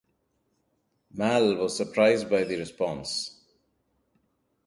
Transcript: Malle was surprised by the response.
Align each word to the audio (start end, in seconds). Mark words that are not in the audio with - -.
Malle 1.11 1.57
was 1.57 1.77
surprised 1.77 2.27
by 2.27 2.43
the 2.43 2.55
response. 2.57 3.39